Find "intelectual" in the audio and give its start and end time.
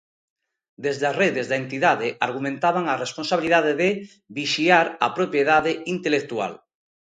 5.95-6.53